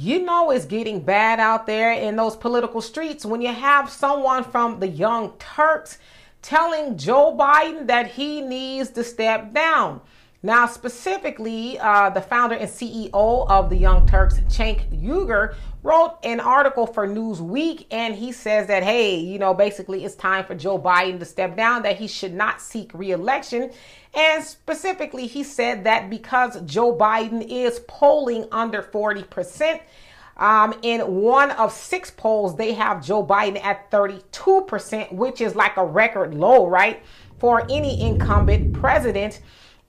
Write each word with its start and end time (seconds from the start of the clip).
you 0.00 0.24
know 0.24 0.52
it's 0.52 0.64
getting 0.64 1.00
bad 1.00 1.40
out 1.40 1.66
there 1.66 1.92
in 1.92 2.14
those 2.14 2.36
political 2.36 2.80
streets 2.80 3.26
when 3.26 3.42
you 3.42 3.52
have 3.52 3.90
someone 3.90 4.44
from 4.44 4.78
the 4.78 4.86
Young 4.86 5.32
Turks 5.40 5.98
telling 6.40 6.96
Joe 6.96 7.36
Biden 7.36 7.88
that 7.88 8.12
he 8.12 8.40
needs 8.40 8.90
to 8.90 9.02
step 9.02 9.52
down. 9.52 10.00
Now, 10.40 10.66
specifically, 10.66 11.80
uh, 11.80 12.10
the 12.10 12.20
founder 12.20 12.54
and 12.54 12.70
CEO 12.70 13.10
of 13.12 13.70
the 13.70 13.76
Young 13.76 14.06
Turks, 14.06 14.38
Cenk 14.42 14.88
Uygur, 15.02 15.56
wrote 15.82 16.16
an 16.22 16.38
article 16.38 16.86
for 16.86 17.08
Newsweek, 17.08 17.86
and 17.90 18.14
he 18.14 18.30
says 18.30 18.68
that, 18.68 18.84
hey, 18.84 19.16
you 19.16 19.40
know, 19.40 19.52
basically 19.52 20.04
it's 20.04 20.14
time 20.14 20.44
for 20.44 20.54
Joe 20.54 20.78
Biden 20.78 21.18
to 21.18 21.24
step 21.24 21.56
down, 21.56 21.82
that 21.82 21.96
he 21.96 22.06
should 22.06 22.34
not 22.34 22.60
seek 22.60 22.94
reelection. 22.94 23.72
And 24.14 24.44
specifically, 24.44 25.26
he 25.26 25.42
said 25.42 25.82
that 25.84 26.08
because 26.08 26.60
Joe 26.62 26.96
Biden 26.96 27.44
is 27.44 27.80
polling 27.88 28.46
under 28.52 28.80
40%, 28.80 29.80
um, 30.36 30.72
in 30.82 31.00
one 31.00 31.50
of 31.50 31.72
six 31.72 32.12
polls, 32.12 32.54
they 32.54 32.74
have 32.74 33.04
Joe 33.04 33.26
Biden 33.26 33.60
at 33.64 33.90
32%, 33.90 35.12
which 35.12 35.40
is 35.40 35.56
like 35.56 35.76
a 35.76 35.84
record 35.84 36.32
low, 36.32 36.68
right? 36.68 37.02
For 37.38 37.66
any 37.68 38.00
incumbent 38.00 38.72
president. 38.72 39.40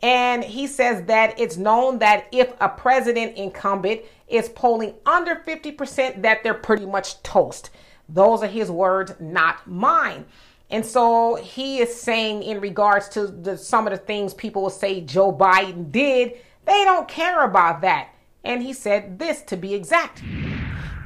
And 0.02 0.44
he 0.44 0.68
says 0.68 1.06
that 1.06 1.38
it's 1.40 1.58
known 1.58 2.00
that 2.00 2.28
if 2.32 2.54
a 2.62 2.70
president 2.70 3.36
incumbent 3.36 4.02
is 4.28 4.48
polling 4.50 4.94
under 5.06 5.36
50%, 5.36 6.22
that 6.22 6.44
they're 6.44 6.54
pretty 6.54 6.86
much 6.86 7.22
toast. 7.22 7.70
Those 8.08 8.42
are 8.42 8.48
his 8.48 8.72
words, 8.72 9.14
not 9.20 9.68
mine. 9.68 10.26
And 10.70 10.86
so 10.86 11.36
he 11.36 11.80
is 11.80 11.94
saying, 11.94 12.44
in 12.44 12.62
regards 12.62 13.10
to 13.10 13.28
the, 13.28 13.58
some 13.58 13.88
of 13.88 13.92
the 13.92 13.98
things 13.98 14.34
people 14.34 14.62
will 14.62 14.70
say 14.70 15.02
Joe 15.02 15.34
Biden 15.34 15.92
did, 15.92 16.34
they 16.66 16.84
don't 16.84 17.08
care 17.08 17.44
about 17.44 17.82
that. 17.82 18.10
And 18.44 18.62
he 18.62 18.74
said 18.74 19.20
this 19.20 19.42
to 19.44 19.58
be 19.58 19.74
exact. 19.74 20.24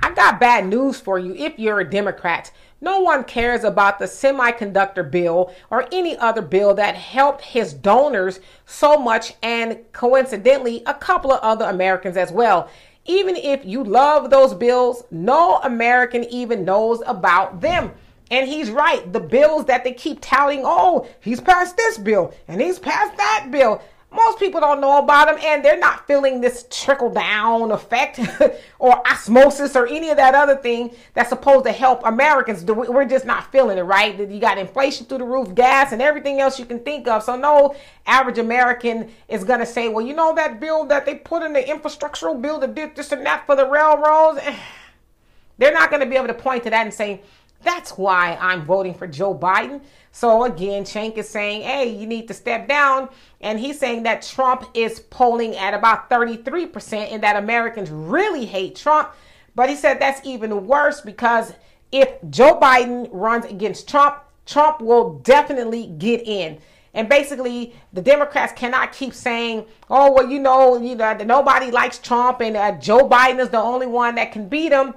I 0.04 0.12
got 0.12 0.38
bad 0.38 0.68
news 0.68 1.00
for 1.00 1.18
you 1.18 1.34
if 1.34 1.58
you're 1.58 1.80
a 1.80 1.90
Democrat. 1.90 2.52
No 2.82 3.00
one 3.00 3.24
cares 3.24 3.64
about 3.64 4.00
the 4.00 4.06
semiconductor 4.06 5.10
bill 5.10 5.56
or 5.72 5.88
any 5.94 6.18
other 6.18 6.42
bill 6.42 6.74
that 6.74 6.96
helped 6.96 7.42
his 7.42 7.74
donors 7.74 8.42
so 8.66 8.98
much 8.98 9.36
and 9.42 9.80
coincidentally 9.94 10.84
a 10.86 10.94
couple 10.94 11.32
of 11.32 11.40
other 11.40 11.64
Americans 11.64 12.18
as 12.18 12.34
well. 12.34 12.70
Even 13.06 13.38
if 13.38 13.64
you 13.64 13.82
love 13.82 14.30
those 14.30 14.54
bills, 14.54 15.06
no 15.10 15.60
American 15.64 16.26
even 16.26 16.66
knows 16.66 17.02
about 17.06 17.62
them. 17.62 17.94
And 18.30 18.46
he's 18.46 18.72
right. 18.72 19.10
The 19.14 19.22
bills 19.22 19.64
that 19.68 19.86
they 19.86 19.94
keep 19.94 20.20
touting, 20.20 20.64
oh, 20.66 21.08
he's 21.22 21.40
passed 21.40 21.78
this 21.78 21.98
bill 21.98 22.34
and 22.50 22.60
he's 22.60 22.78
passed 22.78 23.16
that 23.16 23.48
bill. 23.52 23.82
Most 24.14 24.38
people 24.38 24.62
don't 24.62 24.80
know 24.80 25.00
about 25.00 25.28
them 25.28 25.40
and 25.44 25.66
they're 25.66 25.80
not 25.80 26.06
feeling 26.06 26.40
this 26.40 26.68
trickle 26.70 27.10
down 27.10 27.72
effect 27.72 28.20
or 28.80 29.08
osmosis 29.08 29.76
or 29.76 29.88
any 29.88 30.10
of 30.10 30.18
that 30.18 30.36
other 30.36 30.56
thing 30.56 30.94
that's 31.16 31.30
supposed 31.30 31.66
to 31.66 31.72
help 31.72 32.06
Americans. 32.06 32.64
We're 32.64 33.06
just 33.06 33.26
not 33.26 33.52
feeling 33.52 33.80
it, 33.80 33.82
right? 33.82 34.18
You 34.20 34.40
got 34.40 34.60
inflation 34.60 35.08
through 35.08 35.18
the 35.18 35.26
roof, 35.26 35.56
gas, 35.56 35.94
and 35.94 36.02
everything 36.02 36.40
else 36.40 36.60
you 36.60 36.66
can 36.66 36.80
think 36.80 37.08
of. 37.08 37.24
So, 37.24 37.36
no 37.36 37.76
average 38.06 38.38
American 38.38 39.10
is 39.28 39.44
going 39.44 39.62
to 39.62 39.66
say, 39.66 39.90
well, 39.90 40.06
you 40.06 40.14
know, 40.14 40.36
that 40.36 40.60
bill 40.60 40.86
that 40.86 41.08
they 41.08 41.16
put 41.16 41.42
in 41.42 41.54
the 41.54 41.62
infrastructural 41.62 42.40
bill 42.40 42.60
that 42.60 42.76
did 42.76 42.96
this 42.96 43.12
and 43.12 43.26
that 43.26 43.48
for 43.48 43.56
the 43.56 43.68
railroads. 43.68 44.42
They're 45.58 45.74
not 45.74 45.92
going 45.92 46.02
to 46.02 46.08
be 46.08 46.16
able 46.16 46.28
to 46.28 46.34
point 46.34 46.64
to 46.64 46.72
that 46.72 46.84
and 46.84 46.94
say, 46.94 47.22
that's 47.64 47.98
why 47.98 48.38
I'm 48.40 48.66
voting 48.66 48.94
for 48.94 49.08
Joe 49.08 49.38
Biden. 49.38 49.82
So 50.12 50.44
again, 50.44 50.84
Cenk 50.84 51.18
is 51.18 51.28
saying, 51.28 51.64
hey, 51.64 51.90
you 51.90 52.06
need 52.06 52.28
to 52.28 52.34
step 52.34 52.68
down. 52.68 53.10
And 53.42 53.60
he's 53.60 53.80
saying 53.80 54.04
that 54.04 54.22
Trump 54.22 54.70
is 54.74 55.00
polling 55.00 55.56
at 55.56 55.74
about 55.74 56.10
33% 56.10 57.12
and 57.12 57.24
that 57.24 57.36
Americans 57.36 57.90
really 57.90 58.46
hate 58.46 58.76
Trump. 58.76 59.12
But 59.56 59.70
he 59.70 59.76
said 59.76 60.00
that's 60.00 60.26
even 60.26 60.68
worse 60.68 61.02
because 61.02 61.54
if 61.92 62.10
Joe 62.30 62.60
Biden 62.60 63.08
runs 63.12 63.46
against 63.46 63.88
Trump, 63.88 64.20
Trump 64.46 64.82
will 64.82 65.20
definitely 65.20 65.88
get 65.98 66.28
in. 66.28 66.60
And 66.96 67.10
basically, 67.10 67.76
the 67.92 68.02
Democrats 68.02 68.54
cannot 68.54 68.92
keep 68.92 69.16
saying, 69.16 69.66
"Oh, 69.90 70.12
well, 70.12 70.30
you 70.30 70.38
know, 70.38 70.80
you 70.80 70.96
know, 70.96 71.18
nobody 71.26 71.72
likes 71.72 71.98
Trump, 71.98 72.40
and 72.42 72.56
uh, 72.56 72.74
Joe 72.74 73.10
Biden 73.10 73.40
is 73.40 73.50
the 73.50 73.60
only 73.60 73.88
one 73.88 74.14
that 74.16 74.32
can 74.32 74.48
beat 74.48 74.72
him." 74.72 74.94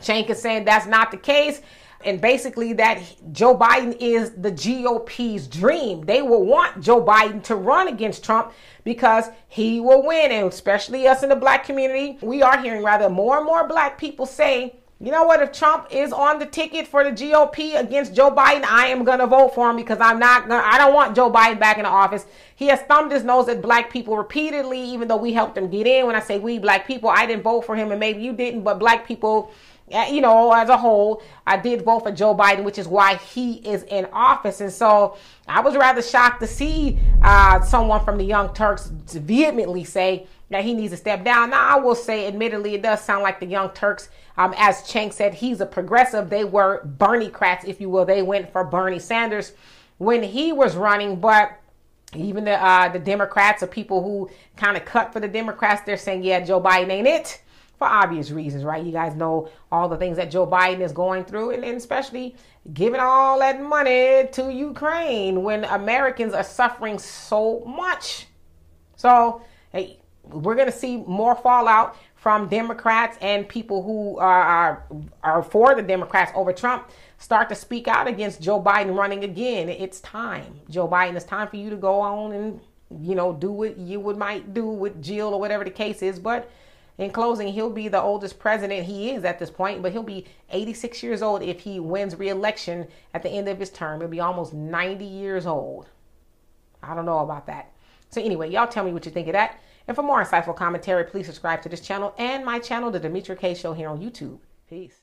Cenk 0.00 0.30
is 0.30 0.40
saying 0.40 0.64
that's 0.64 0.86
not 0.86 1.10
the 1.10 1.16
case 1.16 1.60
and 2.04 2.20
basically 2.20 2.72
that 2.74 3.00
Joe 3.32 3.56
Biden 3.56 3.96
is 4.00 4.30
the 4.32 4.50
GOP's 4.50 5.46
dream. 5.46 6.02
They 6.02 6.22
will 6.22 6.44
want 6.44 6.82
Joe 6.82 7.04
Biden 7.04 7.42
to 7.44 7.56
run 7.56 7.88
against 7.88 8.24
Trump 8.24 8.52
because 8.84 9.26
he 9.48 9.80
will 9.80 10.04
win. 10.06 10.30
And 10.30 10.48
especially 10.48 11.06
us 11.06 11.22
in 11.22 11.28
the 11.28 11.36
black 11.36 11.64
community, 11.64 12.18
we 12.20 12.42
are 12.42 12.60
hearing 12.60 12.82
rather 12.82 13.08
more 13.08 13.36
and 13.38 13.46
more 13.46 13.66
black 13.66 13.98
people 13.98 14.26
say, 14.26 14.76
you 15.02 15.10
know 15.10 15.24
what? 15.24 15.42
If 15.42 15.50
Trump 15.50 15.88
is 15.90 16.12
on 16.12 16.38
the 16.38 16.46
ticket 16.46 16.86
for 16.86 17.02
the 17.02 17.10
GOP 17.10 17.78
against 17.78 18.14
Joe 18.14 18.30
Biden, 18.30 18.62
I 18.62 18.86
am 18.86 19.02
going 19.02 19.18
to 19.18 19.26
vote 19.26 19.52
for 19.52 19.68
him 19.68 19.74
because 19.74 19.98
I'm 20.00 20.20
not 20.20 20.46
going 20.46 20.62
to, 20.62 20.66
I 20.66 20.78
don't 20.78 20.94
want 20.94 21.16
Joe 21.16 21.28
Biden 21.28 21.58
back 21.58 21.76
in 21.76 21.82
the 21.82 21.88
office. 21.88 22.24
He 22.54 22.68
has 22.68 22.80
thumbed 22.82 23.10
his 23.10 23.24
nose 23.24 23.48
at 23.48 23.60
black 23.60 23.90
people 23.90 24.16
repeatedly, 24.16 24.80
even 24.80 25.08
though 25.08 25.16
we 25.16 25.32
helped 25.32 25.58
him 25.58 25.68
get 25.68 25.88
in. 25.88 26.06
When 26.06 26.14
I 26.14 26.20
say 26.20 26.38
we 26.38 26.60
black 26.60 26.86
people, 26.86 27.10
I 27.10 27.26
didn't 27.26 27.42
vote 27.42 27.62
for 27.62 27.74
him 27.74 27.90
and 27.90 27.98
maybe 27.98 28.22
you 28.22 28.32
didn't, 28.32 28.62
but 28.62 28.78
black 28.78 29.04
people 29.04 29.50
you 29.90 30.20
know, 30.20 30.52
as 30.52 30.68
a 30.68 30.76
whole, 30.76 31.22
I 31.46 31.56
did 31.56 31.82
vote 31.82 32.00
for 32.00 32.12
Joe 32.12 32.34
Biden, 32.34 32.64
which 32.64 32.78
is 32.78 32.88
why 32.88 33.16
he 33.16 33.54
is 33.56 33.82
in 33.84 34.06
office. 34.12 34.60
And 34.60 34.72
so 34.72 35.16
I 35.46 35.60
was 35.60 35.76
rather 35.76 36.02
shocked 36.02 36.40
to 36.40 36.46
see 36.46 36.98
uh, 37.22 37.60
someone 37.60 38.04
from 38.04 38.18
the 38.18 38.24
Young 38.24 38.54
Turks 38.54 38.86
vehemently 38.86 39.84
say 39.84 40.26
that 40.50 40.64
he 40.64 40.74
needs 40.74 40.92
to 40.92 40.96
step 40.96 41.24
down. 41.24 41.50
Now, 41.50 41.76
I 41.76 41.80
will 41.80 41.94
say, 41.94 42.26
admittedly, 42.26 42.74
it 42.74 42.82
does 42.82 43.02
sound 43.02 43.22
like 43.22 43.40
the 43.40 43.46
Young 43.46 43.70
Turks, 43.70 44.08
um, 44.36 44.54
as 44.56 44.82
Cenk 44.82 45.12
said, 45.12 45.34
he's 45.34 45.60
a 45.60 45.66
progressive. 45.66 46.30
They 46.30 46.44
were 46.44 46.84
Bernie 46.84 47.30
crats, 47.30 47.64
if 47.64 47.80
you 47.80 47.90
will. 47.90 48.04
They 48.04 48.22
went 48.22 48.52
for 48.52 48.64
Bernie 48.64 48.98
Sanders 48.98 49.52
when 49.98 50.22
he 50.22 50.52
was 50.52 50.76
running, 50.76 51.16
but 51.16 51.58
even 52.14 52.44
the 52.44 52.62
uh, 52.62 52.88
the 52.88 52.98
Democrats 52.98 53.62
or 53.62 53.66
people 53.66 54.02
who 54.02 54.30
kind 54.56 54.76
of 54.76 54.84
cut 54.84 55.12
for 55.12 55.20
the 55.20 55.28
Democrats, 55.28 55.82
they're 55.86 55.96
saying, 55.96 56.22
yeah, 56.22 56.40
Joe 56.40 56.60
Biden 56.60 56.90
ain't 56.90 57.06
it 57.06 57.42
for 57.82 57.88
obvious 57.88 58.30
reasons, 58.30 58.62
right? 58.62 58.84
You 58.84 58.92
guys 58.92 59.16
know 59.16 59.48
all 59.72 59.88
the 59.88 59.96
things 59.96 60.16
that 60.16 60.30
Joe 60.30 60.46
Biden 60.46 60.82
is 60.82 60.92
going 60.92 61.24
through, 61.24 61.50
and, 61.50 61.64
and 61.64 61.76
especially 61.76 62.36
giving 62.72 63.00
all 63.00 63.40
that 63.40 63.60
money 63.60 64.28
to 64.30 64.52
Ukraine 64.52 65.42
when 65.42 65.64
Americans 65.64 66.32
are 66.32 66.44
suffering 66.44 67.00
so 67.00 67.64
much. 67.66 68.28
So, 68.94 69.42
hey, 69.72 69.98
we're 70.22 70.54
going 70.54 70.70
to 70.70 70.78
see 70.78 70.98
more 70.98 71.34
fallout 71.34 71.96
from 72.14 72.48
Democrats 72.48 73.18
and 73.20 73.48
people 73.48 73.82
who 73.82 74.16
are, 74.18 74.84
are, 75.24 75.42
for 75.42 75.74
the 75.74 75.82
Democrats 75.82 76.30
over 76.36 76.52
Trump 76.52 76.88
start 77.18 77.48
to 77.48 77.56
speak 77.56 77.88
out 77.88 78.06
against 78.06 78.40
Joe 78.40 78.62
Biden 78.62 78.96
running 78.96 79.24
again. 79.24 79.68
It's 79.68 79.98
time, 80.02 80.60
Joe 80.70 80.86
Biden. 80.86 81.16
It's 81.16 81.24
time 81.24 81.48
for 81.48 81.56
you 81.56 81.68
to 81.70 81.76
go 81.76 82.00
on 82.00 82.30
and 82.30 82.60
you 83.00 83.16
know 83.16 83.32
do 83.32 83.50
what 83.50 83.76
you 83.76 83.98
would 83.98 84.16
might 84.16 84.54
do 84.54 84.68
with 84.68 85.02
Jill 85.02 85.34
or 85.34 85.40
whatever 85.40 85.64
the 85.64 85.70
case 85.70 86.00
is, 86.00 86.20
but 86.20 86.48
in 86.98 87.10
closing, 87.10 87.48
he'll 87.48 87.70
be 87.70 87.88
the 87.88 88.00
oldest 88.00 88.38
president 88.38 88.86
he 88.86 89.10
is 89.10 89.24
at 89.24 89.38
this 89.38 89.50
point, 89.50 89.82
but 89.82 89.92
he'll 89.92 90.02
be 90.02 90.26
86 90.50 91.02
years 91.02 91.22
old 91.22 91.42
if 91.42 91.60
he 91.60 91.80
wins 91.80 92.16
re-election 92.16 92.86
at 93.14 93.22
the 93.22 93.30
end 93.30 93.48
of 93.48 93.58
his 93.58 93.70
term. 93.70 94.00
He'll 94.00 94.08
be 94.08 94.20
almost 94.20 94.52
90 94.52 95.04
years 95.04 95.46
old. 95.46 95.88
I 96.82 96.94
don't 96.94 97.06
know 97.06 97.20
about 97.20 97.46
that. 97.46 97.72
So 98.10 98.20
anyway, 98.20 98.50
y'all 98.50 98.66
tell 98.66 98.84
me 98.84 98.92
what 98.92 99.06
you 99.06 99.12
think 99.12 99.28
of 99.28 99.32
that. 99.32 99.60
And 99.88 99.96
for 99.96 100.02
more 100.02 100.22
insightful 100.22 100.54
commentary, 100.54 101.04
please 101.04 101.26
subscribe 101.26 101.62
to 101.62 101.68
this 101.68 101.80
channel 101.80 102.14
and 102.18 102.44
my 102.44 102.58
channel, 102.58 102.90
The 102.90 103.00
Demetra 103.00 103.38
Kaye 103.38 103.54
Show 103.54 103.72
here 103.72 103.88
on 103.88 104.00
YouTube. 104.00 104.38
Peace. 104.68 105.01